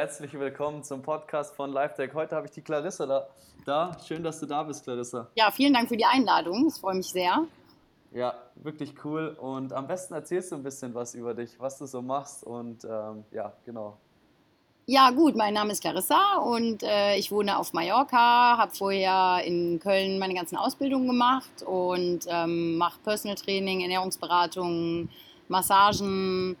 [0.00, 2.14] Herzlich willkommen zum Podcast von LiveTech.
[2.14, 3.28] Heute habe ich die Clarissa da.
[3.66, 3.94] da.
[4.02, 5.28] Schön, dass du da bist, Clarissa.
[5.34, 6.68] Ja, vielen Dank für die Einladung.
[6.68, 7.44] Ich freue mich sehr.
[8.10, 9.36] Ja, wirklich cool.
[9.38, 12.44] Und am besten erzählst du ein bisschen was über dich, was du so machst.
[12.44, 13.98] Und ähm, ja, genau.
[14.86, 19.80] Ja, gut, mein Name ist Clarissa und äh, ich wohne auf Mallorca, habe vorher in
[19.80, 25.10] Köln meine ganzen Ausbildungen gemacht und ähm, mache Personal Training, Ernährungsberatung,
[25.48, 26.56] Massagen,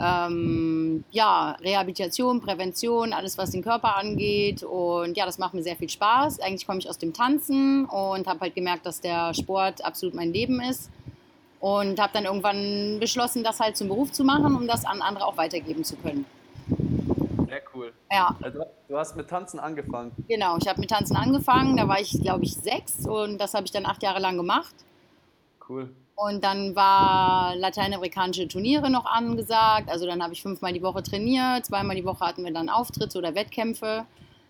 [0.00, 4.62] ähm, ja, Rehabilitation, Prävention, alles was den Körper angeht.
[4.62, 6.40] Und ja, das macht mir sehr viel Spaß.
[6.40, 10.32] Eigentlich komme ich aus dem Tanzen und habe halt gemerkt, dass der Sport absolut mein
[10.32, 10.90] Leben ist.
[11.58, 15.24] Und habe dann irgendwann beschlossen, das halt zum Beruf zu machen, um das an andere
[15.24, 16.26] auch weitergeben zu können.
[17.48, 17.92] Sehr cool.
[18.12, 18.36] Ja.
[18.42, 20.12] Also, du hast mit Tanzen angefangen.
[20.28, 21.76] Genau, ich habe mit Tanzen angefangen.
[21.76, 24.74] Da war ich, glaube ich, sechs und das habe ich dann acht Jahre lang gemacht.
[25.68, 25.90] Cool.
[26.16, 29.90] Und dann war lateinamerikanische Turniere noch angesagt.
[29.90, 31.66] Also dann habe ich fünfmal die Woche trainiert.
[31.66, 34.06] Zweimal die Woche hatten wir dann Auftritte oder Wettkämpfe.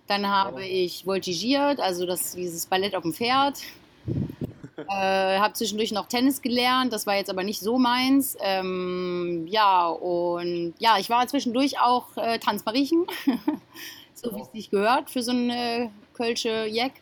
[0.06, 3.58] Dann habe ich voltigiert, also das, dieses Ballett auf dem Pferd.
[4.88, 8.36] äh, habe zwischendurch noch Tennis gelernt, das war jetzt aber nicht so meins.
[8.40, 13.06] Ähm, ja, und ja, ich war zwischendurch auch äh, Tanzmariechen,
[14.14, 16.92] so wie es sich gehört für so eine Kölsche Jack.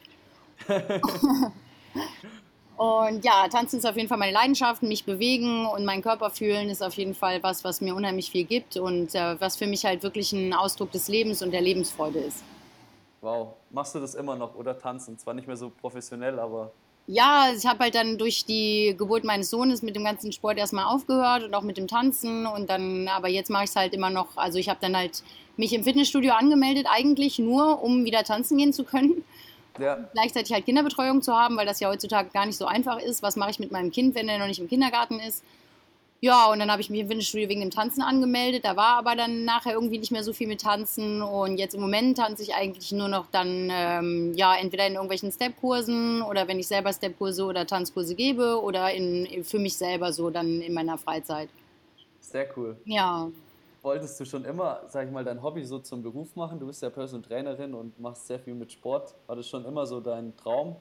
[2.77, 6.69] Und ja, tanzen ist auf jeden Fall meine Leidenschaft, mich bewegen und meinen Körper fühlen
[6.71, 9.85] ist auf jeden Fall was, was mir unheimlich viel gibt und äh, was für mich
[9.85, 12.43] halt wirklich ein Ausdruck des Lebens und der Lebensfreude ist.
[13.21, 15.17] Wow, machst du das immer noch oder tanzen?
[15.19, 16.73] Zwar nicht mehr so professionell, aber.
[17.07, 20.87] Ja, ich habe halt dann durch die Geburt meines Sohnes mit dem ganzen Sport erstmal
[20.87, 24.11] aufgehört und auch mit dem Tanzen und dann, aber jetzt mache ich es halt immer
[24.11, 24.37] noch.
[24.37, 25.23] Also ich habe dann halt
[25.57, 29.23] mich im Fitnessstudio angemeldet, eigentlich nur, um wieder tanzen gehen zu können
[29.79, 29.99] ja.
[30.13, 33.23] gleichzeitig halt Kinderbetreuung zu haben, weil das ja heutzutage gar nicht so einfach ist.
[33.23, 35.43] Was mache ich mit meinem Kind, wenn er noch nicht im Kindergarten ist?
[36.21, 38.65] Ja, und dann habe ich mich im Fitnessstudio wegen dem Tanzen angemeldet.
[38.65, 41.21] Da war aber dann nachher irgendwie nicht mehr so viel mit Tanzen.
[41.21, 45.31] Und jetzt im Moment tanze ich eigentlich nur noch dann, ähm, ja, entweder in irgendwelchen
[45.31, 50.31] Step-Kursen oder wenn ich selber Step-Kurse oder Tanzkurse gebe oder in, für mich selber so
[50.31, 51.51] dann in meiner Freizeit.
[52.21, 52.77] Sehr cool.
[52.87, 53.29] Ja
[53.85, 56.59] wolltest du schon immer, sag ich mal, dein Hobby so zum Beruf machen?
[56.59, 59.15] Du bist ja Personal Trainerin und machst sehr viel mit Sport.
[59.27, 60.77] War das schon immer so dein Traum?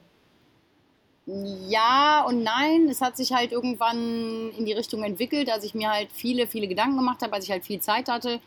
[1.26, 2.88] Ja und nein.
[2.88, 6.66] Es hat sich halt irgendwann in die Richtung entwickelt, dass ich mir halt viele, viele
[6.66, 8.40] Gedanken gemacht habe, als ich halt viel Zeit hatte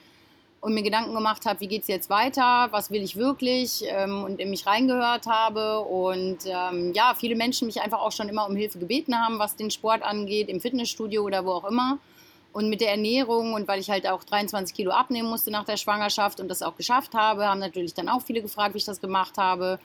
[0.59, 4.23] und mir Gedanken gemacht habe, wie geht es jetzt weiter, was will ich wirklich ähm,
[4.23, 5.81] und in mich reingehört habe.
[5.81, 9.55] Und ähm, ja, viele Menschen mich einfach auch schon immer um Hilfe gebeten haben, was
[9.55, 11.99] den Sport angeht, im Fitnessstudio oder wo auch immer.
[12.53, 15.77] Und mit der Ernährung und weil ich halt auch 23 Kilo abnehmen musste nach der
[15.77, 18.99] Schwangerschaft und das auch geschafft habe, haben natürlich dann auch viele gefragt, wie ich das
[18.99, 19.79] gemacht habe.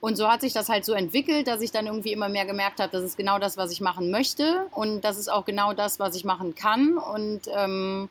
[0.00, 2.80] Und so hat sich das halt so entwickelt, dass ich dann irgendwie immer mehr gemerkt
[2.80, 5.98] habe, das ist genau das, was ich machen möchte und das ist auch genau das,
[5.98, 6.98] was ich machen kann.
[6.98, 8.08] Und ähm,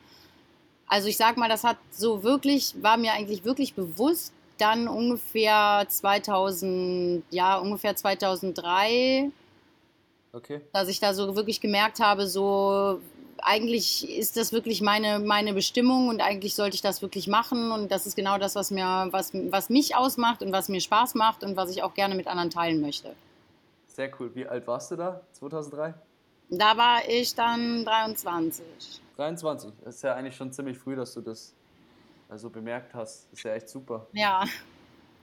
[0.88, 5.84] also ich sag mal, das hat so wirklich, war mir eigentlich wirklich bewusst, dann ungefähr
[5.88, 9.30] 2000, ja, ungefähr 2003,
[10.32, 10.60] okay.
[10.72, 13.00] dass ich da so wirklich gemerkt habe, so
[13.42, 17.90] eigentlich ist das wirklich meine, meine Bestimmung und eigentlich sollte ich das wirklich machen und
[17.90, 21.44] das ist genau das, was, mir, was, was mich ausmacht und was mir Spaß macht
[21.44, 23.14] und was ich auch gerne mit anderen teilen möchte.
[23.88, 24.34] Sehr cool.
[24.34, 25.94] Wie alt warst du da, 2003?
[26.50, 29.00] Da war ich dann 23.
[29.16, 31.54] 23, das ist ja eigentlich schon ziemlich früh, dass du das
[32.28, 33.26] also bemerkt hast.
[33.30, 34.06] Das ist ja echt super.
[34.12, 34.44] Ja.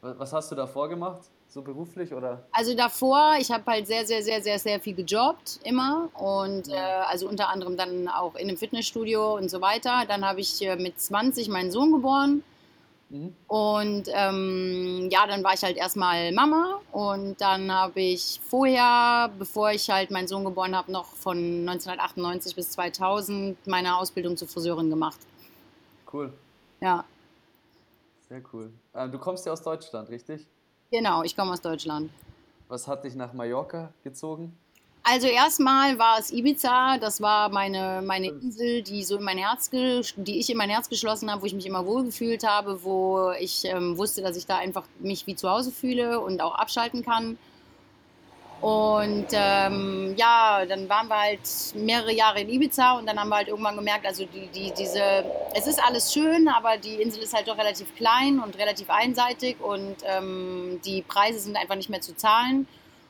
[0.02, 1.22] Was hast du davor gemacht?
[1.54, 2.44] So beruflich oder?
[2.52, 6.76] Also davor, ich habe halt sehr, sehr, sehr, sehr, sehr viel gejobbt immer und äh,
[6.76, 10.06] also unter anderem dann auch in einem Fitnessstudio und so weiter.
[10.08, 12.44] Dann habe ich äh, mit 20 meinen Sohn geboren.
[13.10, 13.36] Mhm.
[13.48, 19.72] Und ähm, ja, dann war ich halt erstmal Mama und dann habe ich vorher, bevor
[19.72, 24.90] ich halt meinen Sohn geboren habe, noch von 1998 bis 2000 meine Ausbildung zur Friseurin
[24.90, 25.20] gemacht.
[26.12, 26.34] Cool.
[26.82, 27.06] Ja.
[28.28, 28.72] Sehr cool.
[28.94, 30.48] Äh, du kommst ja aus Deutschland, richtig?
[30.94, 32.12] Genau, ich komme aus Deutschland.
[32.68, 34.56] Was hat dich nach Mallorca gezogen?
[35.02, 39.72] Also erstmal war es Ibiza, das war meine, meine Insel, die so in mein Herz,
[39.72, 43.66] die ich in mein Herz geschlossen habe, wo ich mich immer wohlgefühlt habe, wo ich
[43.66, 47.40] ähm, wusste, dass ich da einfach mich wie zu Hause fühle und auch abschalten kann.
[48.62, 51.42] Und ähm, ja, dann waren wir halt
[51.76, 55.02] mehrere Jahre in Ibiza und dann haben wir halt irgendwann gemerkt, also die, die, diese,
[55.54, 59.58] es ist alles schön, aber die Insel ist halt doch relativ klein und relativ einseitig
[59.60, 62.68] und ähm, die Preise sind einfach nicht mehr zu zahlen.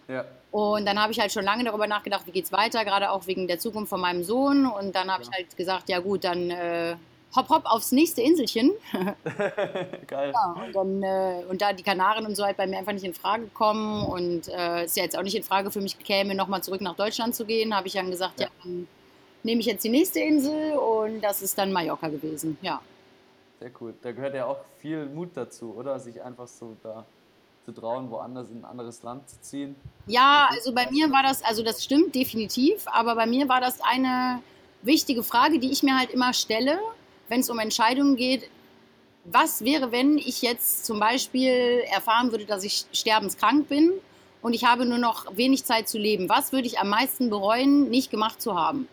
[0.07, 0.25] Ja.
[0.49, 3.25] Und dann habe ich halt schon lange darüber nachgedacht, wie geht es weiter, gerade auch
[3.25, 4.67] wegen der Zukunft von meinem Sohn.
[4.67, 5.29] Und dann habe ja.
[5.29, 6.95] ich halt gesagt, ja gut, dann äh,
[7.35, 8.71] hopp, hopp aufs nächste Inselchen.
[10.07, 10.33] Geil.
[10.33, 13.05] Ja, und, dann, äh, und da die Kanaren und so halt bei mir einfach nicht
[13.05, 16.35] in Frage kommen und äh, es ja jetzt auch nicht in Frage für mich käme,
[16.35, 18.87] nochmal zurück nach Deutschland zu gehen, habe ich dann gesagt, ja, ja dann
[19.43, 22.81] nehme ich jetzt die nächste Insel und das ist dann Mallorca gewesen, ja.
[23.59, 23.93] Sehr cool.
[24.01, 25.99] Da gehört ja auch viel Mut dazu, oder?
[25.99, 27.05] Sich einfach so da
[27.63, 29.75] zu trauen, woanders in ein anderes Land zu ziehen.
[30.05, 33.79] Ja, also bei mir war das, also das stimmt definitiv, aber bei mir war das
[33.81, 34.41] eine
[34.81, 36.77] wichtige Frage, die ich mir halt immer stelle,
[37.33, 38.47] wenn es um Entscheidungen geht.
[39.25, 43.91] Was wäre, wenn ich jetzt zum Beispiel erfahren würde, dass ich sterbenskrank bin
[44.43, 46.29] und ich habe nur noch wenig Zeit zu leben?
[46.29, 48.87] Was würde ich am meisten bereuen, nicht gemacht zu haben?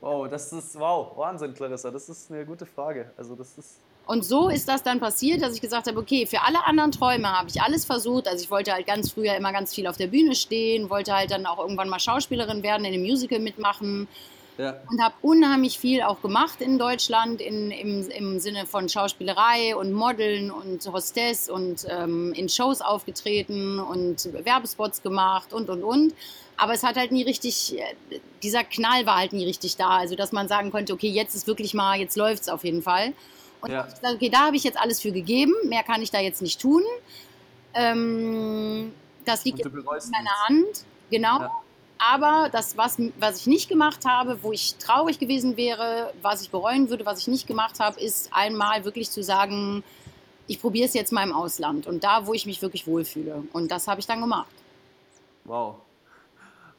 [0.00, 1.90] Wow, das ist wow, Wahnsinn, Clarissa.
[1.90, 3.10] Das ist eine gute Frage.
[3.18, 6.40] Also das ist und so ist das dann passiert, dass ich gesagt habe, okay, für
[6.40, 8.26] alle anderen Träume habe ich alles versucht.
[8.26, 11.30] Also ich wollte halt ganz früher immer ganz viel auf der Bühne stehen, wollte halt
[11.30, 14.08] dann auch irgendwann mal Schauspielerin werden, in einem Musical mitmachen.
[14.58, 14.74] Ja.
[14.90, 19.92] Und habe unheimlich viel auch gemacht in Deutschland in, im, im Sinne von Schauspielerei und
[19.92, 26.12] Modeln und Hostess und ähm, in Shows aufgetreten und Werbespots gemacht und und und.
[26.56, 29.90] Aber es hat halt nie richtig, äh, dieser Knall war halt nie richtig da.
[29.90, 32.82] Also dass man sagen konnte, okay, jetzt ist wirklich mal, jetzt läuft es auf jeden
[32.82, 33.12] Fall.
[33.60, 33.86] Und ja.
[33.86, 36.42] ich gesagt, okay, da habe ich jetzt alles für gegeben, mehr kann ich da jetzt
[36.42, 36.82] nicht tun.
[37.74, 38.92] Ähm,
[39.24, 41.38] das liegt in meiner Hand, genau.
[41.38, 41.50] Ja.
[41.98, 46.50] Aber das, was, was ich nicht gemacht habe, wo ich traurig gewesen wäre, was ich
[46.50, 49.82] bereuen würde, was ich nicht gemacht habe, ist einmal wirklich zu sagen,
[50.46, 53.42] ich probiere es jetzt mal im Ausland und da, wo ich mich wirklich wohlfühle.
[53.52, 54.46] Und das habe ich dann gemacht.
[55.44, 55.76] Wow,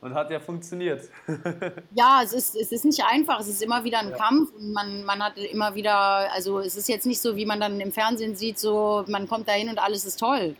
[0.02, 1.10] und hat ja funktioniert.
[1.96, 4.18] ja, es ist, es ist nicht einfach, es ist immer wieder ein ja.
[4.18, 7.60] Kampf und man, man hat immer wieder, also es ist jetzt nicht so, wie man
[7.60, 10.56] dann im Fernsehen sieht, so man kommt da hin und alles ist toll.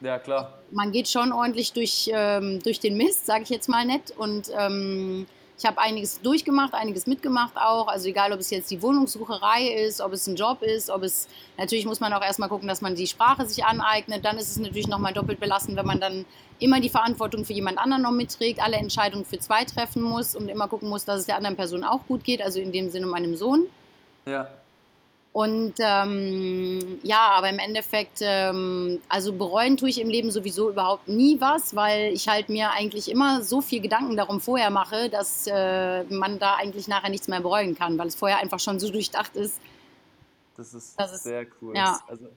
[0.00, 0.58] Ja, klar.
[0.70, 4.12] Man geht schon ordentlich durch, ähm, durch den Mist, sage ich jetzt mal nett.
[4.16, 5.26] Und ähm,
[5.56, 7.86] ich habe einiges durchgemacht, einiges mitgemacht auch.
[7.86, 11.28] Also egal, ob es jetzt die Wohnungssucherei ist, ob es ein Job ist, ob es
[11.56, 14.24] natürlich muss man auch erstmal gucken, dass man die Sprache sich aneignet.
[14.24, 16.24] Dann ist es natürlich nochmal doppelt belastend, wenn man dann
[16.58, 20.48] immer die Verantwortung für jemand anderen noch mitträgt, alle Entscheidungen für zwei treffen muss und
[20.48, 23.06] immer gucken muss, dass es der anderen Person auch gut geht, also in dem Sinne
[23.06, 23.66] meinem Sohn.
[24.26, 24.48] Ja.
[25.34, 31.08] Und ähm, ja, aber im Endeffekt, ähm, also bereuen tue ich im Leben sowieso überhaupt
[31.08, 35.48] nie was, weil ich halt mir eigentlich immer so viel Gedanken darum vorher mache, dass
[35.48, 38.92] äh, man da eigentlich nachher nichts mehr bereuen kann, weil es vorher einfach schon so
[38.92, 39.60] durchdacht ist.
[40.56, 41.76] Das ist, das sehr cool.
[41.76, 41.98] Ja.
[42.06, 42.28] Also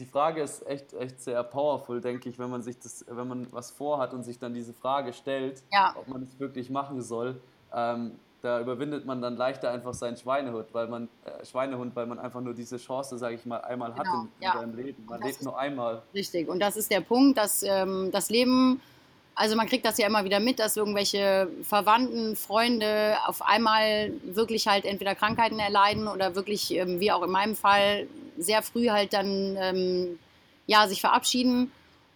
[0.00, 3.52] die Frage ist echt, echt sehr powerful, denke ich, wenn man sich das, wenn man
[3.52, 5.94] was vorhat und sich dann diese Frage stellt, ja.
[5.96, 7.40] ob man es wirklich machen soll.
[7.72, 12.18] Ähm, da überwindet man dann leichter einfach seinen Schweinehund, weil man äh, Schweinehund, weil man
[12.18, 14.52] einfach nur diese Chance, sage ich mal, einmal genau, hat in, ja.
[14.52, 15.06] in seinem Leben.
[15.08, 16.02] Man lebt nur einmal.
[16.12, 16.48] Richtig.
[16.48, 18.82] Und das ist der Punkt, dass ähm, das Leben,
[19.34, 24.68] also man kriegt das ja immer wieder mit, dass irgendwelche Verwandten, Freunde auf einmal wirklich
[24.68, 28.06] halt entweder Krankheiten erleiden oder wirklich, ähm, wie auch in meinem Fall,
[28.36, 30.18] sehr früh halt dann ähm,
[30.66, 31.72] ja sich verabschieden.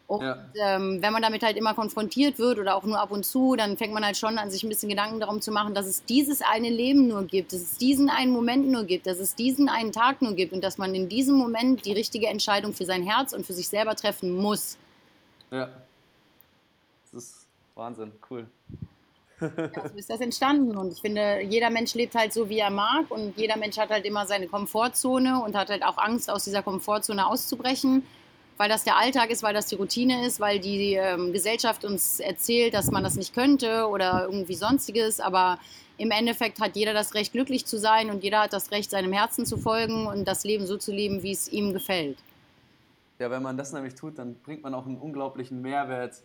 [0.08, 0.38] Und ja.
[0.54, 3.76] ähm, wenn man damit halt immer konfrontiert wird oder auch nur ab und zu, dann
[3.76, 6.40] fängt man halt schon an, sich ein bisschen Gedanken darum zu machen, dass es dieses
[6.40, 9.92] eine Leben nur gibt, dass es diesen einen Moment nur gibt, dass es diesen einen
[9.92, 13.34] Tag nur gibt und dass man in diesem Moment die richtige Entscheidung für sein Herz
[13.34, 14.78] und für sich selber treffen muss.
[15.50, 15.68] Ja.
[17.04, 18.46] Das ist Wahnsinn, cool.
[19.42, 22.70] ja, so ist das entstanden und ich finde, jeder Mensch lebt halt so, wie er
[22.70, 26.44] mag und jeder Mensch hat halt immer seine Komfortzone und hat halt auch Angst, aus
[26.44, 28.04] dieser Komfortzone auszubrechen
[28.58, 32.20] weil das der Alltag ist, weil das die Routine ist, weil die ähm, Gesellschaft uns
[32.20, 35.20] erzählt, dass man das nicht könnte oder irgendwie sonstiges.
[35.20, 35.58] Aber
[35.96, 39.12] im Endeffekt hat jeder das Recht, glücklich zu sein und jeder hat das Recht, seinem
[39.12, 42.18] Herzen zu folgen und das Leben so zu leben, wie es ihm gefällt.
[43.18, 46.22] Ja, wenn man das nämlich tut, dann bringt man auch einen unglaublichen Mehrwert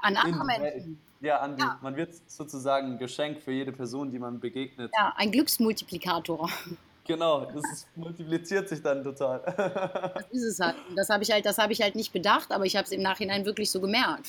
[0.00, 1.00] an andere Menschen.
[1.20, 1.78] Ja, an die, ja.
[1.82, 4.92] man wird sozusagen ein Geschenk für jede Person, die man begegnet.
[4.96, 6.48] Ja, ein Glücksmultiplikator.
[7.08, 9.40] Genau, das ist, multipliziert sich dann total.
[10.14, 10.76] Das ist es halt.
[10.94, 13.46] Das habe ich halt, das ich halt nicht bedacht, aber ich habe es im Nachhinein
[13.46, 14.26] wirklich so gemerkt.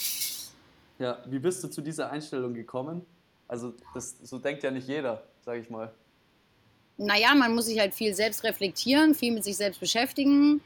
[0.97, 3.05] Ja, wie bist du zu dieser Einstellung gekommen?
[3.49, 5.91] Also das, so denkt ja nicht jeder, sage ich mal.
[6.97, 10.61] Naja, man muss sich halt viel selbst reflektieren, viel mit sich selbst beschäftigen.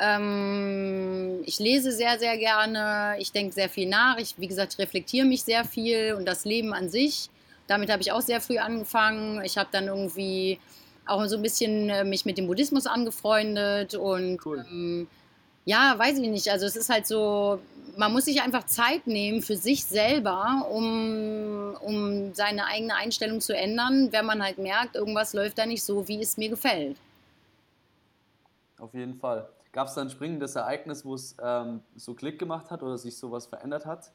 [0.00, 3.16] Ähm, ich lese sehr, sehr gerne.
[3.18, 4.16] Ich denke sehr viel nach.
[4.18, 7.30] Ich, wie gesagt, reflektiere mich sehr viel und das Leben an sich.
[7.66, 9.42] Damit habe ich auch sehr früh angefangen.
[9.44, 10.60] Ich habe dann irgendwie
[11.08, 14.64] auch so ein bisschen äh, mich mit dem Buddhismus angefreundet und cool.
[14.70, 15.08] ähm,
[15.64, 16.50] ja, weiß ich nicht.
[16.50, 17.60] Also es ist halt so,
[17.96, 23.56] man muss sich einfach Zeit nehmen für sich selber, um, um seine eigene Einstellung zu
[23.56, 26.96] ändern, wenn man halt merkt, irgendwas läuft da nicht so, wie es mir gefällt.
[28.78, 29.48] Auf jeden Fall.
[29.72, 33.16] Gab es da ein springendes Ereignis, wo es ähm, so Klick gemacht hat oder sich
[33.18, 34.12] sowas verändert hat?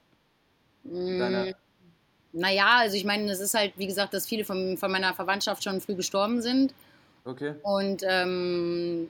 [0.83, 1.53] Mm,
[2.33, 5.63] naja, also ich meine, es ist halt, wie gesagt, dass viele von, von meiner Verwandtschaft
[5.63, 6.73] schon früh gestorben sind.
[7.25, 7.55] Okay.
[7.61, 9.09] Und ähm,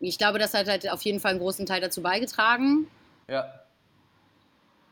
[0.00, 2.88] ich glaube, das hat halt auf jeden Fall einen großen Teil dazu beigetragen.
[3.28, 3.60] Ja.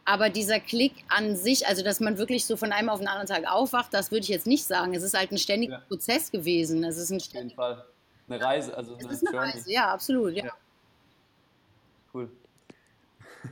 [0.04, 3.28] Aber dieser Klick an sich, also dass man wirklich so von einem auf den anderen
[3.28, 4.94] Tag aufwacht, das würde ich jetzt nicht sagen.
[4.94, 5.82] Es ist halt ein ständiger ja.
[5.88, 6.84] Prozess gewesen.
[6.84, 7.84] Es ist ein auf jeden Fall.
[8.28, 9.52] eine Reise, also eine, ist eine Journey.
[9.52, 10.44] Reise, ja, absolut, ja.
[10.44, 10.52] ja.
[12.12, 12.28] Cool.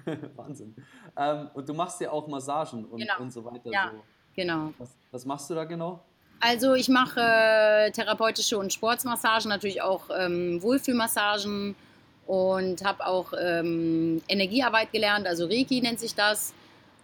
[0.37, 0.75] Wahnsinn.
[1.17, 3.19] Ähm, und du machst ja auch Massagen und, genau.
[3.19, 3.71] und so weiter.
[3.71, 4.03] Ja, so.
[4.35, 4.73] genau.
[4.79, 6.01] Was, was, machst du da genau?
[6.41, 11.75] Also ich mache äh, therapeutische und Sportsmassagen, natürlich auch ähm, Wohlfühlmassagen
[12.27, 16.55] und habe auch ähm, Energiearbeit gelernt, also Reiki nennt sich das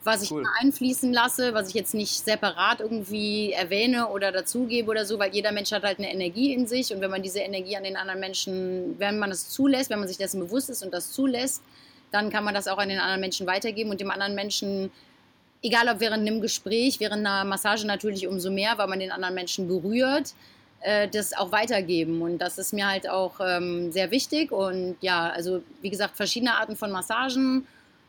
[0.07, 0.45] was ich cool.
[0.61, 5.53] einfließen lasse, was ich jetzt nicht separat irgendwie erwähne oder dazugebe oder so, weil jeder
[5.53, 8.21] Mensch hat halt eine Energie in sich und wenn man diese Energie an den anderen
[8.21, 11.63] Menschen, wenn man es zulässt, wenn man sich dessen bewusst ist und das zulässt,
[12.11, 14.91] dann kann man das auch an den anderen Menschen weitergeben und dem anderen Menschen,
[15.63, 19.35] egal ob während einem Gespräch, während einer Massage natürlich umso mehr, weil man den anderen
[19.35, 20.35] Menschen berührt,
[20.81, 22.23] äh, das auch weitergeben.
[22.23, 24.53] Und das ist mir halt auch ähm, sehr wichtig.
[24.53, 27.67] Und ja, also wie gesagt, verschiedene Arten von Massagen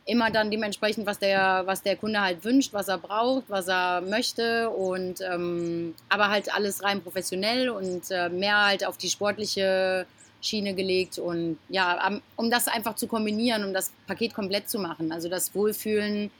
[0.08, 4.00] immer dann dementsprechend, was der, was der Kunde halt wünscht, was er braucht, was er
[4.00, 10.06] möchte und ähm, aber halt alles rein professionell und äh, mehr halt auf die sportliche
[10.40, 15.12] Schiene gelegt und ja, um das einfach zu kombinieren, um das Paket komplett zu machen.
[15.12, 16.30] Also das Wohlfühlen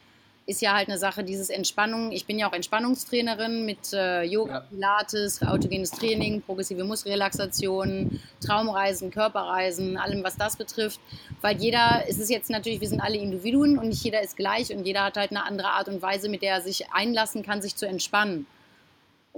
[0.49, 2.11] ist ja halt eine Sache, dieses Entspannung.
[2.11, 4.61] Ich bin ja auch Entspannungstrainerin mit äh, Yoga.
[4.61, 11.01] Pilates, autogenes Training, progressive Muskelrelaxation, Traumreisen, Körperreisen, allem, was das betrifft.
[11.43, 14.75] Weil jeder, es ist jetzt natürlich, wir sind alle Individuen und nicht jeder ist gleich
[14.75, 17.61] und jeder hat halt eine andere Art und Weise, mit der er sich einlassen kann,
[17.61, 18.47] sich zu entspannen.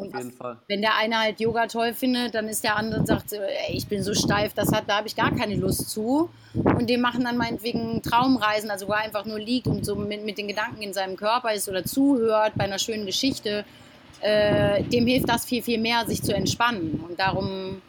[0.01, 0.57] Und Auf jeden Fall.
[0.67, 3.87] Wenn der eine halt Yoga toll findet, dann ist der andere und sagt, ey, ich
[3.87, 6.31] bin so steif, das hat, da habe ich gar keine Lust zu.
[6.55, 10.25] Und dem machen dann meinetwegen Traumreisen, also wo er einfach nur liegt und so mit,
[10.25, 13.65] mit den Gedanken in seinem Körper ist oder zuhört bei einer schönen Geschichte.
[14.23, 17.05] Äh, dem hilft das viel, viel mehr, sich zu entspannen.
[17.07, 17.83] Und darum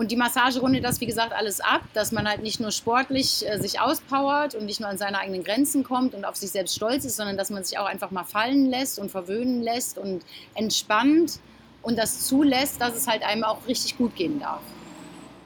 [0.00, 3.58] und die Massagerunde das, wie gesagt, alles ab, dass man halt nicht nur sportlich äh,
[3.58, 7.04] sich auspowert und nicht nur an seine eigenen Grenzen kommt und auf sich selbst stolz
[7.04, 11.38] ist, sondern dass man sich auch einfach mal fallen lässt und verwöhnen lässt und entspannt
[11.82, 14.62] und das zulässt, dass es halt einem auch richtig gut gehen darf.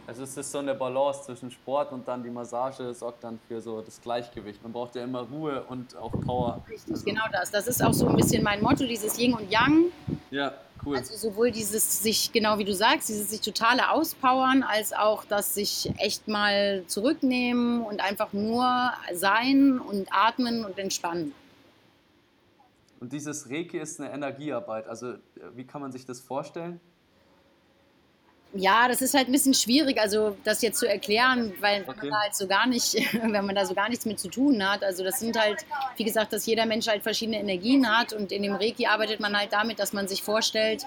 [0.06, 3.60] Also es ist so eine Balance zwischen Sport und dann die Massage sorgt dann für
[3.60, 4.62] so das Gleichgewicht.
[4.62, 6.62] Man braucht ja immer Ruhe und auch Power.
[6.70, 7.50] Richtig, also genau das.
[7.50, 9.86] Das ist auch so ein bisschen mein Motto, dieses Yin und Yang.
[10.34, 10.52] Ja,
[10.84, 10.96] cool.
[10.96, 15.54] Also sowohl dieses sich, genau wie du sagst, dieses sich totale Auspowern, als auch das
[15.54, 21.32] sich echt mal zurücknehmen und einfach nur sein und atmen und entspannen.
[22.98, 24.88] Und dieses Reiki ist eine Energiearbeit.
[24.88, 25.14] Also
[25.54, 26.80] wie kann man sich das vorstellen?
[28.56, 31.96] Ja, das ist halt ein bisschen schwierig, also das jetzt zu erklären, weil okay.
[31.96, 34.66] man da halt so gar nicht, wenn man da so gar nichts mit zu tun
[34.66, 34.84] hat.
[34.84, 38.44] Also das sind halt, wie gesagt, dass jeder Mensch halt verschiedene Energien hat und in
[38.44, 40.86] dem Reiki arbeitet man halt damit, dass man sich vorstellt,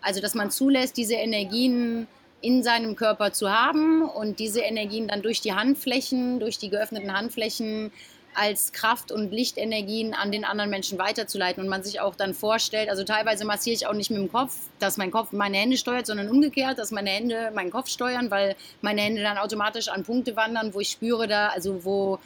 [0.00, 2.06] also dass man zulässt, diese Energien
[2.40, 7.12] in seinem Körper zu haben und diese Energien dann durch die Handflächen, durch die geöffneten
[7.12, 7.90] Handflächen
[8.38, 12.88] als Kraft- und Lichtenergien an den anderen Menschen weiterzuleiten und man sich auch dann vorstellt,
[12.88, 16.06] also teilweise massiere ich auch nicht mit dem Kopf, dass mein Kopf meine Hände steuert,
[16.06, 20.36] sondern umgekehrt, dass meine Hände meinen Kopf steuern, weil meine Hände dann automatisch an Punkte
[20.36, 22.20] wandern, wo ich spüre da, also wo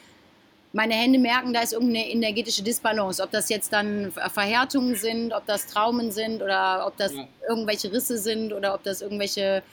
[0.71, 3.21] meine Hände merken, da ist irgendeine energetische Disbalance.
[3.21, 7.13] Ob das jetzt dann Verhärtungen sind, ob das Traumen sind oder ob das
[7.47, 9.63] irgendwelche Risse sind oder ob das irgendwelche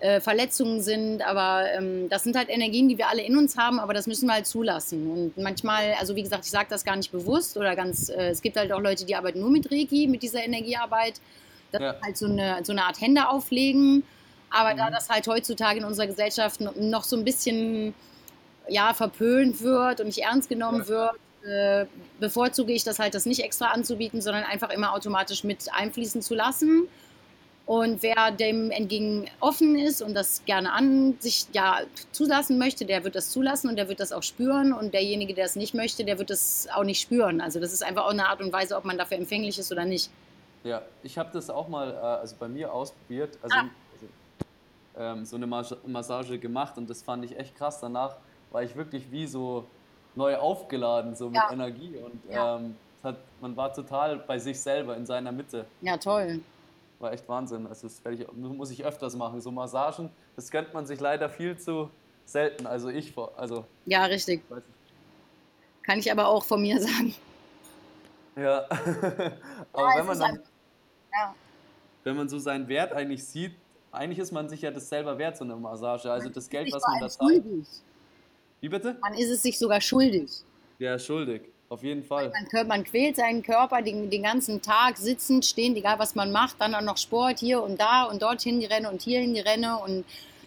[0.00, 3.78] äh, Verletzungen sind, aber ähm, das sind halt Energien, die wir alle in uns haben,
[3.78, 5.10] aber das müssen wir halt zulassen.
[5.10, 8.42] Und manchmal, also wie gesagt, ich sage das gar nicht bewusst oder ganz, äh, es
[8.42, 11.20] gibt halt auch Leute, die arbeiten nur mit Reiki, mit dieser Energiearbeit.
[11.72, 11.90] Das ja.
[11.92, 14.02] ist halt so eine, so eine Art Hände auflegen.
[14.50, 14.78] Aber mhm.
[14.78, 17.94] da das halt heutzutage in unserer Gesellschaft noch so ein bisschen
[18.68, 20.88] ja, verpönt wird und nicht ernst genommen ja.
[20.88, 21.14] wird,
[21.46, 21.86] äh,
[22.20, 26.34] bevorzuge ich das halt, das nicht extra anzubieten, sondern einfach immer automatisch mit einfließen zu
[26.34, 26.88] lassen.
[27.66, 31.80] Und wer dem entgegen offen ist und das gerne an sich ja
[32.12, 34.74] zulassen möchte, der wird das zulassen und der wird das auch spüren.
[34.74, 37.40] Und derjenige, der es nicht möchte, der wird das auch nicht spüren.
[37.40, 39.86] Also das ist einfach auch eine Art und Weise, ob man dafür empfänglich ist oder
[39.86, 40.10] nicht.
[40.62, 43.38] Ja, ich habe das auch mal äh, also bei mir ausprobiert.
[43.40, 43.70] Also, ah.
[43.94, 44.06] also
[44.98, 47.80] ähm, so eine Massage gemacht und das fand ich echt krass.
[47.80, 48.16] Danach
[48.50, 49.64] war ich wirklich wie so
[50.14, 51.50] neu aufgeladen, so mit ja.
[51.50, 51.96] Energie.
[51.96, 52.56] Und ja.
[52.56, 55.64] ähm, hat, man war total bei sich selber in seiner Mitte.
[55.80, 56.42] Ja, toll
[56.98, 57.66] war echt Wahnsinn.
[57.66, 59.40] Also das ich, muss ich öfters machen.
[59.40, 61.90] So Massagen, das gönnt man sich leider viel zu
[62.24, 62.66] selten.
[62.66, 64.42] Also ich, also ja, richtig.
[65.82, 67.14] Kann ich aber auch von mir sagen.
[68.36, 68.66] Ja,
[69.72, 70.40] aber ja, wenn man dann,
[71.12, 71.34] ja.
[72.02, 73.54] wenn man so seinen Wert eigentlich sieht,
[73.92, 76.10] eigentlich ist man sich ja das selber wert, so eine Massage.
[76.10, 77.44] Also das Geld, was man da zahlt.
[78.60, 78.96] Wie bitte?
[79.00, 80.30] Man ist es sich sogar schuldig.
[80.78, 81.42] Ja, schuldig.
[81.68, 82.30] Auf jeden Fall.
[82.52, 86.60] Man, man, quält seinen Körper den, den ganzen Tag sitzend, stehend, egal was man macht,
[86.60, 89.78] dann auch noch Sport hier und da und dorthin die Renne und hierhin die Renne
[89.78, 90.04] und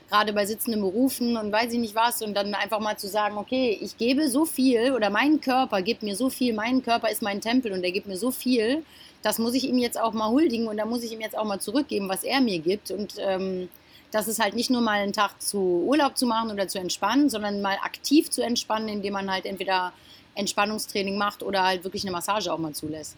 [0.09, 3.37] gerade bei sitzenden Berufen und weiß ich nicht was und dann einfach mal zu sagen,
[3.37, 7.21] okay, ich gebe so viel oder mein Körper gibt mir so viel, mein Körper ist
[7.21, 8.83] mein Tempel und er gibt mir so viel,
[9.21, 11.43] das muss ich ihm jetzt auch mal huldigen und da muss ich ihm jetzt auch
[11.43, 13.69] mal zurückgeben, was er mir gibt und ähm,
[14.11, 17.29] Das ist halt nicht nur mal einen Tag zu Urlaub zu machen oder zu entspannen,
[17.29, 19.91] sondern mal aktiv zu entspannen, indem man halt entweder
[20.37, 23.15] Entspannungstraining macht oder halt wirklich eine Massage auch mal zulässt.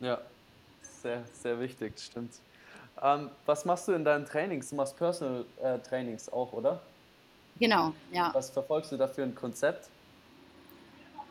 [0.00, 0.20] Ja,
[1.02, 2.32] sehr, sehr wichtig, stimmt.
[3.02, 4.70] Ähm, was machst du in deinen Trainings?
[4.70, 6.80] Du machst Personal äh, Trainings auch, oder?
[7.58, 8.30] Genau, ja.
[8.32, 9.88] Was verfolgst du da für ein Konzept?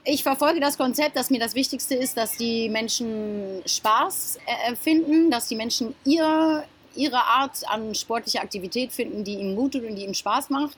[0.04, 5.30] Ich verfolge das Konzept, dass mir das Wichtigste ist, dass die Menschen Spaß äh, finden,
[5.30, 6.64] dass die Menschen ihr,
[6.96, 10.78] ihre Art an sportlicher Aktivität finden, die ihnen gut tut und die ihnen Spaß macht.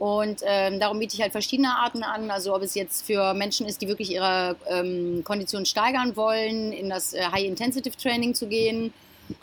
[0.00, 2.30] Und ähm, darum biete ich halt verschiedene Arten an.
[2.30, 6.88] Also ob es jetzt für Menschen ist, die wirklich ihre ähm, Kondition steigern wollen, in
[6.88, 8.94] das äh, High-Intensive-Training zu gehen.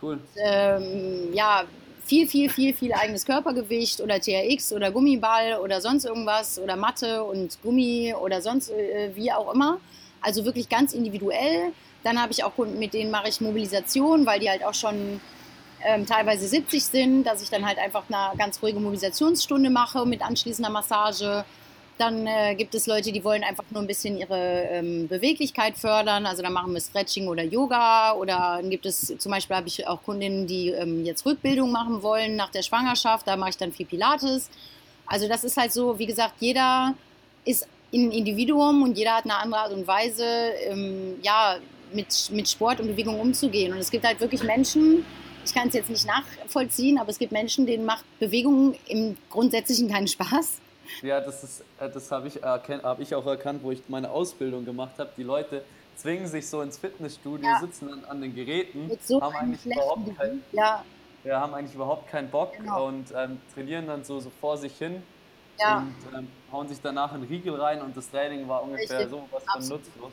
[0.02, 0.18] Cool.
[0.36, 1.64] Ähm, ja,
[2.04, 7.24] viel, viel, viel, viel eigenes Körpergewicht oder TRX oder Gummiball oder sonst irgendwas oder Matte
[7.24, 9.80] und Gummi oder sonst äh, wie auch immer.
[10.22, 11.72] Also wirklich ganz individuell.
[12.04, 15.22] Dann habe ich auch Kunden, mit denen mache ich Mobilisation, weil die halt auch schon
[15.86, 20.22] ähm, teilweise 70 sind, dass ich dann halt einfach eine ganz ruhige Mobilisationsstunde mache mit
[20.22, 21.46] anschließender Massage.
[21.98, 26.28] Dann äh, gibt es Leute, die wollen einfach nur ein bisschen ihre ähm, Beweglichkeit fördern.
[26.28, 28.14] Also dann machen wir Stretching oder Yoga.
[28.14, 32.04] Oder dann gibt es zum Beispiel habe ich auch Kundinnen, die ähm, jetzt Rückbildung machen
[32.04, 33.28] wollen nach der Schwangerschaft.
[33.28, 34.50] Da mache ich dann viel Pilates.
[35.08, 36.94] Also das ist halt so, wie gesagt, jeder
[37.46, 40.26] ist ein Individuum und jeder hat eine andere Art und Weise,
[40.66, 41.58] ähm, ja,
[41.94, 43.72] mit, mit Sport und Bewegung umzugehen.
[43.74, 45.06] Und es gibt halt wirklich Menschen,
[45.48, 49.90] ich kann es jetzt nicht nachvollziehen, aber es gibt Menschen, denen macht Bewegung im Grundsätzlichen
[49.90, 50.60] keinen Spaß.
[51.02, 54.66] Ja, das, ist, äh, das habe ich, hab ich auch erkannt, wo ich meine Ausbildung
[54.66, 55.10] gemacht habe.
[55.18, 55.64] Die Leute
[55.96, 57.60] zwingen sich so ins Fitnessstudio, ja.
[57.60, 60.84] sitzen an, an, den Geräten, so haben, eigentlich überhaupt kein, ja.
[61.24, 61.42] ja.
[61.42, 62.88] haben eigentlich überhaupt keinen Bock genau.
[62.88, 65.02] und ähm, trainieren dann so, so vor sich hin
[65.60, 65.80] ja.
[65.80, 69.10] und ähm, hauen sich danach einen Riegel rein und das Training war ungefähr Richtig.
[69.10, 70.12] so was von nutzlos.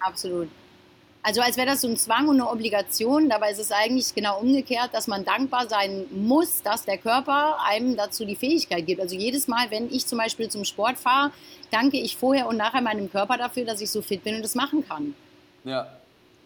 [0.00, 0.48] Absolut.
[1.26, 3.28] Also als wäre das so ein Zwang und eine Obligation.
[3.28, 7.96] Dabei ist es eigentlich genau umgekehrt, dass man dankbar sein muss, dass der Körper einem
[7.96, 9.00] dazu die Fähigkeit gibt.
[9.00, 11.32] Also jedes Mal, wenn ich zum Beispiel zum Sport fahre,
[11.72, 14.54] danke ich vorher und nachher meinem Körper dafür, dass ich so fit bin und das
[14.54, 15.16] machen kann.
[15.64, 15.88] Ja,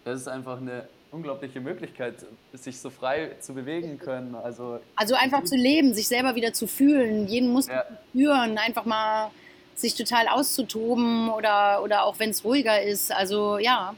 [0.06, 2.14] das ist einfach eine unglaubliche Möglichkeit,
[2.54, 4.34] sich so frei zu bewegen können.
[4.34, 7.84] Also, also einfach zu leben, sich selber wieder zu fühlen, jeden Muskel ja.
[7.86, 9.30] zu spüren, einfach mal
[9.74, 13.12] sich total auszutoben oder, oder auch wenn es ruhiger ist.
[13.12, 13.94] Also ja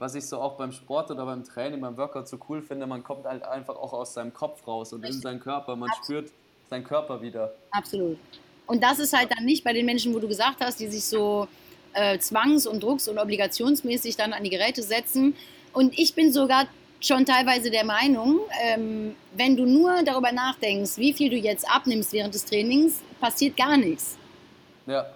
[0.00, 3.04] was ich so auch beim Sport oder beim Training, beim Workout so cool finde, man
[3.04, 5.16] kommt halt einfach auch aus seinem Kopf raus und Richtig.
[5.16, 5.76] in seinen Körper.
[5.76, 6.28] Man Absolut.
[6.28, 7.52] spürt seinen Körper wieder.
[7.70, 8.18] Absolut.
[8.66, 11.04] Und das ist halt dann nicht bei den Menschen, wo du gesagt hast, die sich
[11.04, 11.48] so
[11.92, 15.36] äh, zwangs- und drucks- und obligationsmäßig dann an die Geräte setzen.
[15.74, 16.66] Und ich bin sogar
[17.00, 22.14] schon teilweise der Meinung, ähm, wenn du nur darüber nachdenkst, wie viel du jetzt abnimmst
[22.14, 24.16] während des Trainings, passiert gar nichts.
[24.86, 25.06] Ja.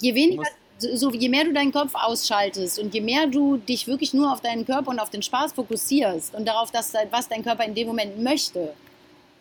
[0.00, 0.44] Je weniger
[0.78, 4.40] so je mehr du deinen Kopf ausschaltest und je mehr du dich wirklich nur auf
[4.40, 7.86] deinen Körper und auf den Spaß fokussierst und darauf, dass, was dein Körper in dem
[7.86, 8.72] Moment möchte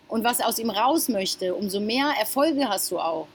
[0.07, 3.27] und was aus ihm raus möchte, umso mehr Erfolge hast du auch.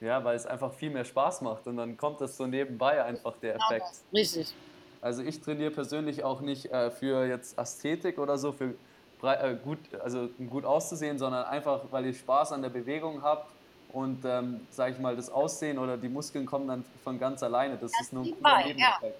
[0.00, 3.34] Ja, weil es einfach viel mehr Spaß macht und dann kommt das so nebenbei einfach
[3.40, 3.86] der genau Effekt.
[3.86, 4.54] Das, richtig.
[5.00, 8.74] Also ich trainiere persönlich auch nicht äh, für jetzt Ästhetik oder so, für
[9.22, 13.44] äh, gut, also gut auszusehen, sondern einfach, weil ich Spaß an der Bewegung habe
[13.92, 17.76] und ähm, sage ich mal, das Aussehen oder die Muskeln kommen dann von ganz alleine.
[17.76, 18.98] Das, das ist nur ein cooler bei, ja.
[19.02, 19.12] ja.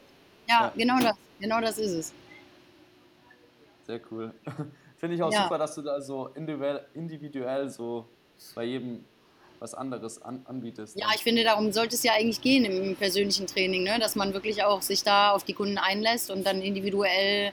[0.48, 2.12] Ja, genau das, genau das ist es.
[3.86, 4.32] Sehr cool.
[4.98, 5.44] Finde ich auch ja.
[5.44, 8.06] super, dass du da so individuell, individuell so
[8.54, 9.04] bei jedem
[9.58, 10.98] was anderes an, anbietest.
[10.98, 13.98] Ja, ich finde, darum sollte es ja eigentlich gehen im persönlichen Training, ne?
[14.00, 17.52] dass man wirklich auch sich da auf die Kunden einlässt und dann individuell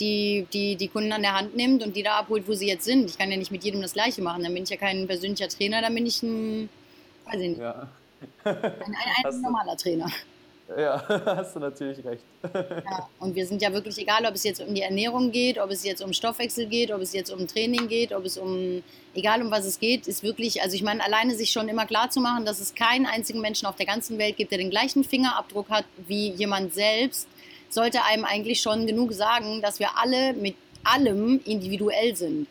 [0.00, 2.84] die, die die Kunden an der Hand nimmt und die da abholt, wo sie jetzt
[2.84, 3.10] sind.
[3.10, 4.42] Ich kann ja nicht mit jedem das Gleiche machen.
[4.42, 6.68] Dann bin ich ja kein persönlicher Trainer, dann bin ich ein,
[7.26, 7.88] weiß ich nicht, ja.
[8.44, 10.10] ein, ein, ein normaler Trainer.
[10.76, 12.22] Ja, hast du natürlich recht.
[12.42, 15.70] Ja, und wir sind ja wirklich, egal ob es jetzt um die Ernährung geht, ob
[15.70, 18.82] es jetzt um Stoffwechsel geht, ob es jetzt um Training geht, ob es um,
[19.14, 22.10] egal um was es geht, ist wirklich, also ich meine, alleine sich schon immer klar
[22.10, 25.04] zu machen, dass es keinen einzigen Menschen auf der ganzen Welt gibt, der den gleichen
[25.04, 27.28] Fingerabdruck hat wie jemand selbst,
[27.70, 32.46] sollte einem eigentlich schon genug sagen, dass wir alle mit allem individuell sind.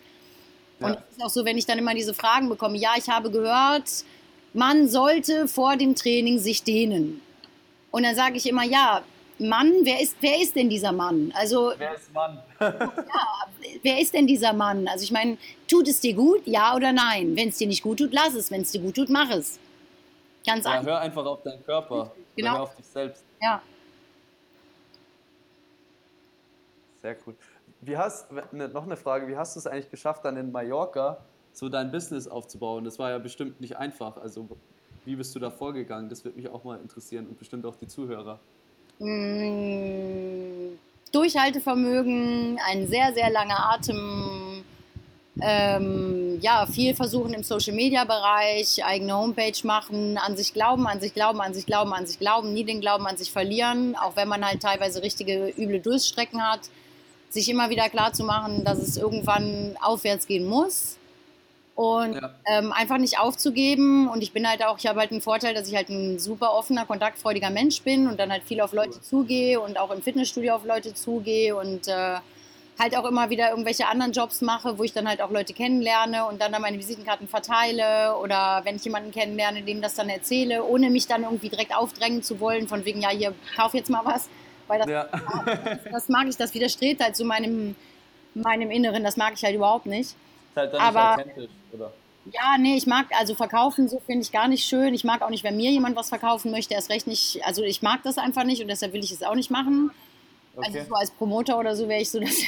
[0.79, 3.31] Und es ist auch so, wenn ich dann immer diese Fragen bekomme, ja, ich habe
[3.31, 3.89] gehört,
[4.53, 7.21] man sollte vor dem Training sich dehnen.
[7.91, 9.03] Und dann sage ich immer, ja,
[9.39, 11.31] Mann, wer ist, wer ist denn dieser Mann?
[11.35, 12.39] Also, wer ist Mann?
[12.59, 12.77] ja,
[13.83, 14.87] wer ist denn dieser Mann?
[14.87, 17.35] Also ich meine, tut es dir gut, ja oder nein?
[17.35, 18.49] Wenn es dir nicht gut tut, lass es.
[18.49, 19.59] Wenn es dir gut tut, mach es.
[20.45, 20.91] Ganz ja, einfach.
[20.91, 22.11] Hör einfach auf deinen Körper.
[22.35, 22.53] Genau.
[22.53, 23.23] Hör auf dich selbst.
[23.41, 23.61] Ja.
[27.01, 27.35] Sehr cool.
[27.81, 31.17] Wie hast, ne, noch eine Frage, wie hast du es eigentlich geschafft, dann in Mallorca
[31.53, 32.83] so dein Business aufzubauen?
[32.83, 34.17] Das war ja bestimmt nicht einfach.
[34.17, 34.47] Also
[35.05, 36.09] wie bist du da vorgegangen?
[36.09, 38.39] Das würde mich auch mal interessieren und bestimmt auch die Zuhörer.
[38.99, 40.71] Mmh,
[41.11, 44.63] Durchhaltevermögen, ein sehr, sehr langer Atem,
[45.41, 50.99] ähm, ja, viel versuchen im Social Media Bereich, eigene Homepage machen, an sich glauben, an
[50.99, 54.15] sich glauben, an sich glauben, an sich glauben, nie den Glauben an sich verlieren, auch
[54.15, 56.61] wenn man halt teilweise richtige üble Durststrecken hat,
[57.29, 60.97] sich immer wieder klar zu machen, dass es irgendwann aufwärts gehen muss
[61.77, 62.33] und ja.
[62.47, 64.07] ähm, einfach nicht aufzugeben.
[64.07, 66.53] Und ich bin halt auch, ich habe halt einen Vorteil, dass ich halt ein super
[66.53, 70.55] offener, kontaktfreudiger Mensch bin und dann halt viel auf Leute zugehe und auch im Fitnessstudio
[70.55, 72.15] auf Leute zugehe und äh,
[72.79, 76.25] halt auch immer wieder irgendwelche anderen Jobs mache, wo ich dann halt auch Leute kennenlerne
[76.25, 80.63] und dann, dann meine Visitenkarten verteile oder wenn ich jemanden kennenlerne, dem das dann erzähle,
[80.63, 84.03] ohne mich dann irgendwie direkt aufdrängen zu wollen, von wegen, ja, hier, kauf jetzt mal
[84.03, 84.29] was.
[84.67, 85.03] Weil das, ja.
[85.05, 87.75] das, das, mag ich, das widerstrebt halt zu meinem,
[88.33, 90.01] meinem Inneren, das mag ich halt überhaupt nicht.
[90.09, 90.15] Ist
[90.55, 91.93] halt dann Aber, nicht authentisch, oder?
[92.33, 94.93] Ja, nee, ich mag, also verkaufen so finde ich gar nicht schön.
[94.93, 97.81] Ich mag auch nicht, wenn mir jemand was verkaufen möchte, erst recht nicht, also ich
[97.81, 99.91] mag das einfach nicht und deshalb will ich es auch nicht machen.
[100.57, 100.79] Also okay.
[100.79, 102.37] Also so als Promoter oder so wäre ich so, dass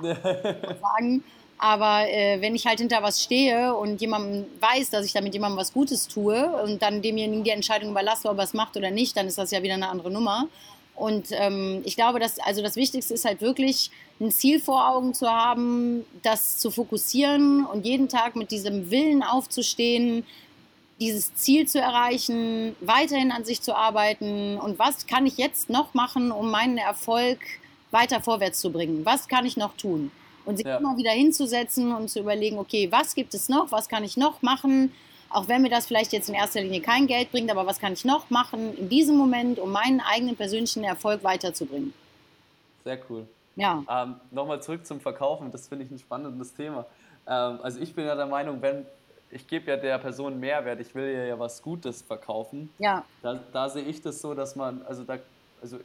[0.00, 1.22] sagen.
[1.58, 5.58] Aber äh, wenn ich halt hinter was stehe und jemandem weiß, dass ich damit jemandem
[5.58, 9.16] was Gutes tue und dann demjenigen die Entscheidung überlasse, ob er es macht oder nicht,
[9.16, 10.48] dann ist das ja wieder eine andere Nummer.
[10.96, 15.12] Und ähm, ich glaube, dass also das Wichtigste ist halt wirklich ein Ziel vor Augen
[15.12, 20.24] zu haben, das zu fokussieren und jeden Tag mit diesem Willen aufzustehen,
[20.98, 25.92] dieses Ziel zu erreichen, weiterhin an sich zu arbeiten und was kann ich jetzt noch
[25.92, 27.40] machen, um meinen Erfolg
[27.90, 29.04] weiter vorwärts zu bringen.
[29.04, 30.10] Was kann ich noch tun?
[30.46, 30.78] Und sich ja.
[30.78, 33.70] immer wieder hinzusetzen und zu überlegen, okay, was gibt es noch?
[33.72, 34.92] Was kann ich noch machen?
[35.30, 37.92] Auch wenn mir das vielleicht jetzt in erster Linie kein Geld bringt, aber was kann
[37.92, 41.92] ich noch machen in diesem Moment, um meinen eigenen persönlichen Erfolg weiterzubringen?
[42.84, 43.26] Sehr cool.
[43.56, 43.82] Ja.
[43.88, 46.86] Ähm, Nochmal zurück zum Verkaufen, das finde ich ein spannendes Thema.
[47.26, 48.86] Ähm, also ich bin ja der Meinung, wenn
[49.30, 52.70] ich gebe ja der Person Mehrwert, ich will ja, ja was Gutes verkaufen.
[52.78, 53.04] Ja.
[53.22, 55.18] Da, da sehe ich das so, dass man, also da,
[55.60, 55.78] also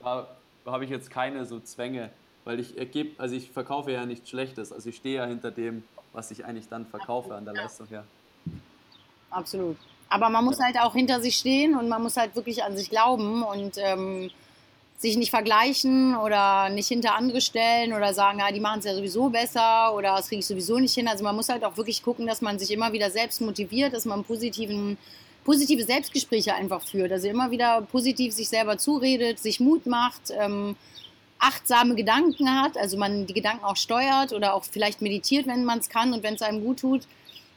[0.00, 0.26] da
[0.66, 2.10] habe ich jetzt keine so Zwänge,
[2.44, 4.72] weil ich ergebe, also ich verkaufe ja nichts Schlechtes.
[4.72, 8.04] Also ich stehe ja hinter dem, was ich eigentlich dann verkaufe an der Leistung her.
[9.30, 9.76] Absolut.
[10.08, 12.90] Aber man muss halt auch hinter sich stehen und man muss halt wirklich an sich
[12.90, 14.30] glauben und ähm,
[14.98, 18.94] sich nicht vergleichen oder nicht hinter andere stellen oder sagen, ja, die machen es ja
[18.94, 21.08] sowieso besser oder das kriege ich sowieso nicht hin.
[21.08, 24.04] Also man muss halt auch wirklich gucken, dass man sich immer wieder selbst motiviert, dass
[24.04, 24.98] man positiven
[25.44, 27.12] positive Selbstgespräche einfach führt.
[27.12, 30.76] Also immer wieder positiv sich selber zuredet, sich Mut macht, ähm,
[31.38, 35.78] achtsame Gedanken hat, also man die Gedanken auch steuert oder auch vielleicht meditiert, wenn man
[35.78, 37.02] es kann und wenn es einem gut tut.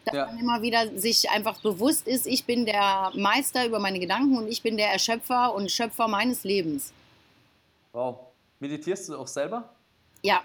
[0.06, 0.26] Dass ja.
[0.26, 4.48] man immer wieder sich einfach bewusst ist, ich bin der Meister über meine Gedanken und
[4.48, 6.92] ich bin der Erschöpfer und Schöpfer meines Lebens.
[7.94, 8.20] Wow.
[8.60, 9.70] Meditierst du auch selber?
[10.22, 10.42] Ja.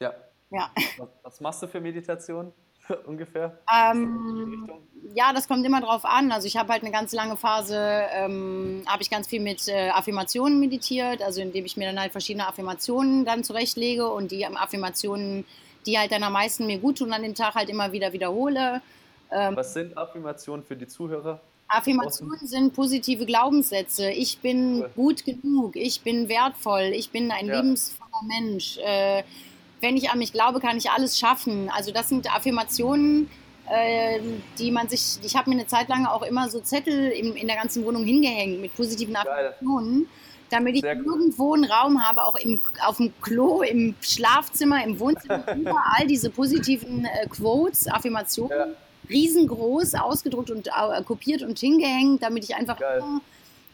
[0.00, 0.14] Ja.
[0.50, 0.70] ja.
[0.96, 2.52] Was, was machst du für Meditation?
[3.06, 3.58] ungefähr?
[3.72, 4.68] Ähm,
[5.14, 6.32] ja, das kommt immer drauf an.
[6.32, 7.76] Also ich habe halt eine ganz lange Phase,
[8.12, 12.12] ähm, habe ich ganz viel mit äh, Affirmationen meditiert, also indem ich mir dann halt
[12.12, 15.44] verschiedene Affirmationen dann zurechtlege und die Affirmationen,
[15.86, 18.82] die halt dann am meisten mir gut tun an dem Tag, halt immer wieder wiederhole.
[19.30, 21.40] Ähm, Was sind Affirmationen für die Zuhörer?
[21.68, 24.10] Affirmationen sind positive Glaubenssätze.
[24.10, 24.90] Ich bin cool.
[24.96, 27.56] gut genug, ich bin wertvoll, ich bin ein ja.
[27.56, 28.78] lebensvoller Mensch.
[28.78, 29.22] Äh,
[29.80, 31.70] wenn ich an mich glaube, kann ich alles schaffen.
[31.70, 33.30] Also das sind Affirmationen,
[33.70, 34.20] äh,
[34.58, 37.46] die man sich, ich habe mir eine Zeit lang auch immer so Zettel in, in
[37.46, 40.08] der ganzen Wohnung hingehängt mit positiven Affirmationen,
[40.50, 45.44] damit ich irgendwo einen Raum habe, auch im, auf dem Klo, im Schlafzimmer, im Wohnzimmer,
[45.56, 48.66] überall diese positiven äh, Quotes, Affirmationen, ja.
[49.10, 53.20] riesengroß ausgedruckt und äh, kopiert und hingehängt, damit ich einfach immer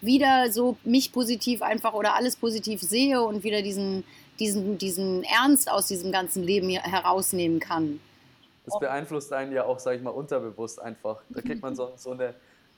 [0.00, 4.04] wieder so mich positiv einfach oder alles positiv sehe und wieder diesen
[4.38, 8.00] diesen, diesen Ernst aus diesem ganzen Leben herausnehmen kann.
[8.64, 11.20] Das beeinflusst einen ja auch, sage ich mal, unterbewusst einfach.
[11.28, 12.34] Da kriegt man so, so eine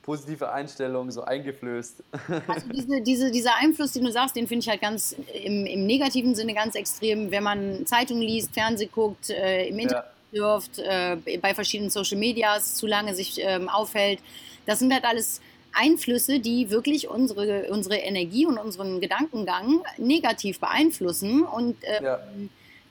[0.07, 2.03] positive Einstellung so eingeflößt.
[2.47, 5.85] Also diese, diese, dieser Einfluss, den du sagst, den finde ich halt ganz im, im,
[5.85, 10.39] negativen Sinne ganz extrem, wenn man Zeitung liest, Fernsehen guckt, äh, im Internet ja.
[10.41, 14.19] surft, äh, bei verschiedenen Social Medias zu lange sich ähm, aufhält.
[14.65, 15.41] Das sind halt alles
[15.73, 22.19] Einflüsse, die wirklich unsere, unsere Energie und unseren Gedankengang negativ beeinflussen und äh, ja.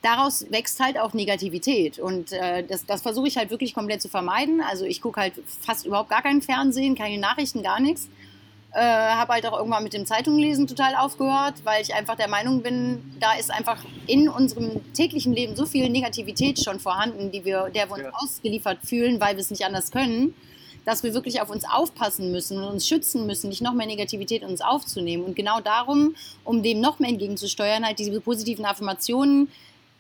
[0.03, 4.09] daraus wächst halt auch Negativität und äh, das, das versuche ich halt wirklich komplett zu
[4.09, 4.61] vermeiden.
[4.61, 8.09] Also ich gucke halt fast überhaupt gar kein Fernsehen, keine Nachrichten, gar nichts.
[8.73, 12.63] Äh, habe halt auch irgendwann mit dem Zeitunglesen total aufgehört, weil ich einfach der Meinung
[12.63, 17.71] bin, da ist einfach in unserem täglichen Leben so viel Negativität schon vorhanden, die wir,
[17.75, 18.13] der wir uns ja.
[18.13, 20.35] ausgeliefert fühlen, weil wir es nicht anders können
[20.87, 24.43] dass wir wirklich auf uns aufpassen müssen und uns schützen müssen, nicht noch mehr Negativität
[24.43, 25.25] in uns aufzunehmen.
[25.25, 29.51] Und genau darum, um dem noch mehr entgegenzusteuern, halt diese positiven Affirmationen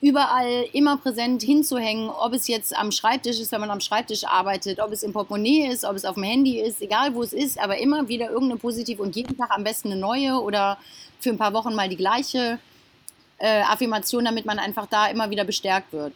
[0.00, 4.78] überall immer präsent hinzuhängen, ob es jetzt am Schreibtisch ist, wenn man am Schreibtisch arbeitet,
[4.78, 7.58] ob es im Portemonnaie ist, ob es auf dem Handy ist, egal wo es ist,
[7.58, 10.78] aber immer wieder irgendeine positive und jeden Tag am besten eine neue oder
[11.18, 12.58] für ein paar Wochen mal die gleiche
[13.38, 16.12] äh, Affirmation, damit man einfach da immer wieder bestärkt wird.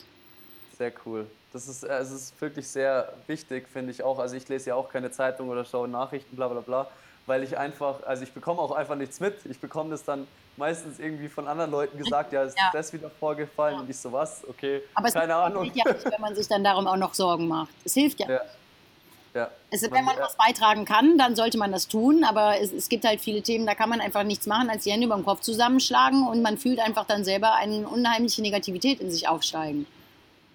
[0.79, 1.27] Sehr cool.
[1.53, 4.19] Das ist, äh, es ist wirklich sehr wichtig, finde ich auch.
[4.19, 6.87] Also ich lese ja auch keine Zeitung oder schaue Nachrichten, bla bla bla,
[7.27, 9.35] weil ich einfach, also ich bekomme auch einfach nichts mit.
[9.47, 12.71] Ich bekomme das dann meistens irgendwie von anderen Leuten gesagt, ja, ist ja.
[12.73, 13.81] das wieder vorgefallen ja.
[13.81, 15.63] und ich so was, okay, Aber keine Ahnung.
[15.63, 17.73] Aber es ja nicht, wenn man sich dann darum auch noch Sorgen macht.
[17.85, 18.29] Es hilft ja.
[18.29, 18.41] ja.
[19.35, 19.49] Ja.
[19.73, 22.89] Also, wenn man, man was beitragen kann, dann sollte man das tun, aber es, es,
[22.89, 25.25] gibt halt viele Themen, da kann man einfach nichts machen, als die Hände über den
[25.25, 29.87] Kopf zusammenschlagen und man fühlt einfach dann selber eine unheimliche Negativität in sich aufsteigen.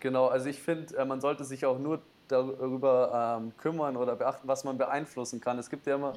[0.06, 4.48] Genau, also ich finde, äh, man sollte sich auch nur darüber ähm, kümmern oder beachten,
[4.48, 5.58] was man beeinflussen kann.
[5.58, 6.14] Es gibt ja immer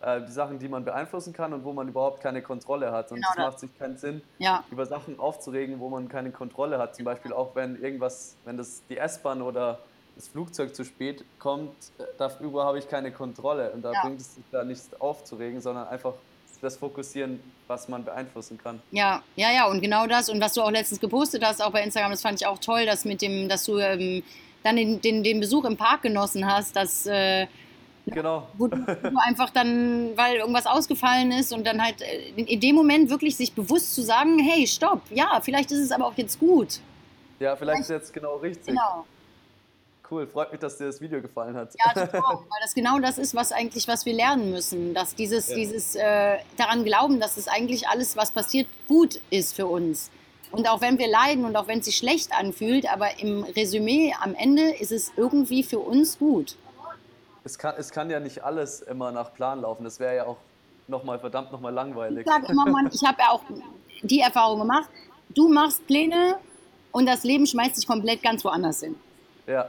[0.00, 3.12] äh, die Sachen, die man beeinflussen kann und wo man überhaupt keine Kontrolle hat.
[3.12, 4.64] Und genau es macht sich keinen Sinn, ja.
[4.72, 6.96] über Sachen aufzuregen, wo man keine Kontrolle hat.
[6.96, 9.78] Zum Beispiel auch, wenn irgendwas, wenn das die S-Bahn oder
[10.16, 13.70] das Flugzeug zu spät kommt, äh, darüber habe ich keine Kontrolle.
[13.70, 14.00] Und da ja.
[14.02, 16.14] bringt es sich da nichts aufzuregen, sondern einfach
[16.60, 18.80] das fokussieren, was man beeinflussen kann.
[18.90, 20.28] Ja, ja, ja, und genau das.
[20.28, 22.86] Und was du auch letztens gepostet hast, auch bei Instagram, das fand ich auch toll,
[22.86, 24.22] dass mit dem, dass du ähm,
[24.62, 27.46] dann den, den, den, Besuch im Park genossen hast, dass äh,
[28.06, 28.48] Genau.
[28.56, 28.76] Wo du,
[29.26, 33.52] einfach dann, weil irgendwas ausgefallen ist und dann halt äh, in dem Moment wirklich sich
[33.52, 36.80] bewusst zu sagen, hey, stopp, ja, vielleicht ist es aber auch jetzt gut.
[37.38, 38.66] Ja, vielleicht, vielleicht ist jetzt genau richtig.
[38.68, 39.04] Genau.
[40.10, 41.74] Cool, freut mich, dass dir das Video gefallen hat.
[41.84, 44.94] Ja, total, weil das genau das ist, was eigentlich, was wir lernen müssen.
[44.94, 45.56] Dass dieses, ja.
[45.56, 50.10] dieses äh, daran glauben, dass es eigentlich alles, was passiert, gut ist für uns.
[50.50, 54.14] Und auch wenn wir leiden und auch wenn es sich schlecht anfühlt, aber im Resümee
[54.22, 56.56] am Ende ist es irgendwie für uns gut
[57.48, 59.84] es kann, es kann ja nicht alles immer nach Plan laufen.
[59.84, 60.36] Das wäre ja auch
[60.86, 62.26] nochmal verdammt nochmal langweilig.
[62.26, 63.42] Ich sage immer, Mann, ich habe ja auch
[64.02, 64.88] die Erfahrung gemacht.
[65.30, 66.36] Du machst Pläne
[66.92, 68.96] und das Leben schmeißt dich komplett ganz woanders hin.
[69.46, 69.66] Ja,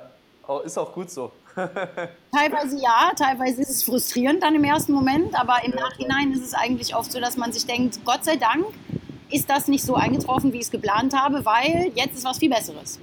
[0.63, 1.31] ist auch gut so.
[1.55, 6.43] teilweise ja, teilweise ist es frustrierend dann im ersten Moment, aber im ja, Nachhinein ist
[6.43, 8.65] es eigentlich oft so, dass man sich denkt, Gott sei Dank
[9.29, 12.49] ist das nicht so eingetroffen, wie ich es geplant habe, weil jetzt ist was viel
[12.49, 12.99] Besseres.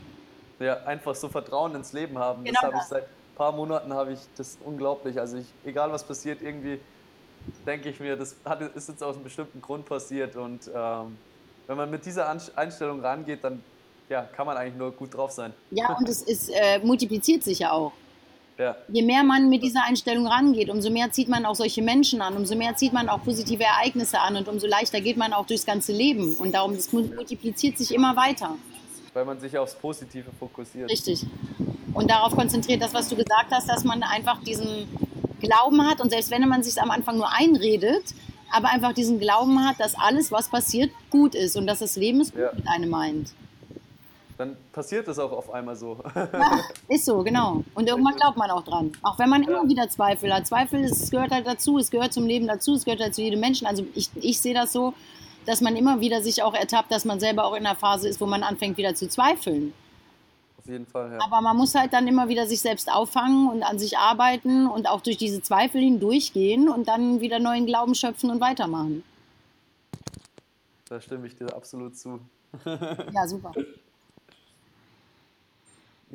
[0.59, 2.44] Ja, einfach so Vertrauen ins Leben haben.
[2.44, 5.20] Genau das habe ich seit paar Monaten habe ich das unglaublich.
[5.20, 6.80] Also ich, egal was passiert, irgendwie
[7.64, 10.35] denke ich mir, das hat, ist jetzt aus einem bestimmten Grund passiert.
[10.35, 11.16] Und ähm,
[11.66, 13.62] wenn man mit dieser Einstellung rangeht, dann
[14.08, 15.52] ja, kann man eigentlich nur gut drauf sein.
[15.70, 17.92] Ja, und es ist, äh, multipliziert sich ja auch.
[18.58, 18.74] Ja.
[18.88, 22.36] Je mehr man mit dieser Einstellung rangeht, umso mehr zieht man auch solche Menschen an,
[22.36, 25.66] umso mehr zieht man auch positive Ereignisse an und umso leichter geht man auch durchs
[25.66, 26.36] ganze Leben.
[26.36, 28.56] Und darum, das multipliziert sich immer weiter.
[29.12, 30.90] Weil man sich aufs Positive fokussiert.
[30.90, 31.26] Richtig
[31.96, 34.86] und darauf konzentriert, das, was du gesagt hast, dass man einfach diesen
[35.40, 38.14] Glauben hat und selbst wenn man sich am Anfang nur einredet,
[38.52, 42.20] aber einfach diesen Glauben hat, dass alles, was passiert, gut ist und dass das Leben
[42.20, 42.50] es gut ja.
[42.54, 43.32] mit einem meint.
[44.38, 45.99] Dann passiert es auch auf einmal so.
[46.14, 47.64] Ja, ist so, genau.
[47.75, 48.92] Und irgendwann glaubt man auch dran.
[49.03, 49.51] Auch wenn man ja.
[49.51, 50.46] immer wieder Zweifel hat.
[50.46, 53.40] Zweifel, es gehört halt dazu, es gehört zum Leben dazu, es gehört halt zu jedem
[53.40, 53.66] Menschen.
[53.66, 54.92] Also ich, ich sehe das so,
[55.46, 58.20] dass man immer wieder sich auch ertappt, dass man selber auch in einer Phase ist,
[58.20, 59.72] wo man anfängt wieder zu zweifeln
[60.66, 61.12] auf jeden Fall.
[61.12, 61.18] Ja.
[61.20, 64.88] Aber man muss halt dann immer wieder sich selbst auffangen und an sich arbeiten und
[64.88, 69.05] auch durch diese Zweifel hindurchgehen und dann wieder neuen Glauben schöpfen und weitermachen.
[70.88, 72.20] Da stimme ich dir absolut zu.
[72.64, 73.53] ja, super.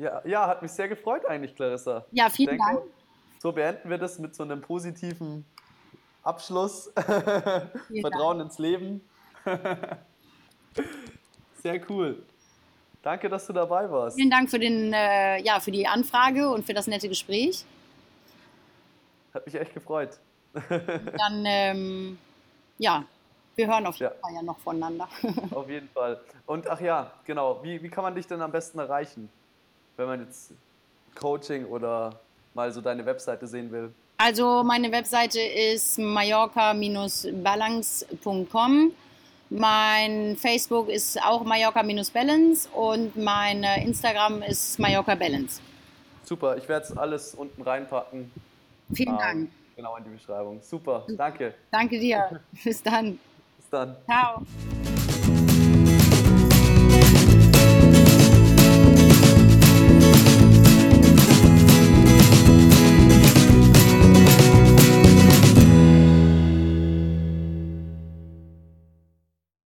[0.02, 2.04] Ja, ja, hat mich sehr gefreut eigentlich, Clarissa.
[2.10, 2.82] Ja, vielen denke, Dank.
[3.38, 5.44] So beenden wir das mit so einem positiven
[6.24, 6.90] Abschluss.
[6.96, 8.50] Vertrauen Dank.
[8.50, 9.00] ins Leben.
[11.62, 12.20] sehr cool.
[13.00, 14.16] Danke, dass du dabei warst.
[14.16, 17.64] Vielen Dank für, den, äh, ja, für die Anfrage und für das nette Gespräch.
[19.32, 20.18] Hat mich echt gefreut.
[20.68, 22.18] Dann, ähm,
[22.78, 23.04] ja,
[23.54, 24.18] wir hören auf jeden ja.
[24.20, 25.08] Fall ja noch voneinander.
[25.52, 26.20] Auf jeden Fall.
[26.46, 29.30] Und ach ja, genau, wie, wie kann man dich denn am besten erreichen,
[29.96, 30.52] wenn man jetzt
[31.14, 32.18] Coaching oder
[32.54, 33.92] mal so deine Webseite sehen will?
[34.18, 38.92] Also meine Webseite ist mallorca-balance.com.
[39.50, 45.60] Mein Facebook ist auch Mallorca-Balance und mein Instagram ist Mallorca Balance.
[46.22, 48.30] Super, ich werde es alles unten reinpacken.
[48.94, 49.50] Vielen ähm, Dank.
[49.76, 50.60] Genau in die Beschreibung.
[50.62, 51.54] Super, danke.
[51.70, 52.40] Danke dir.
[52.64, 53.18] Bis dann.
[53.58, 53.96] Bis dann.
[54.06, 54.42] Ciao.